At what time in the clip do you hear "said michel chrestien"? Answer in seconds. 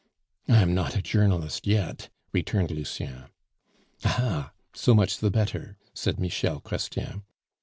5.93-7.21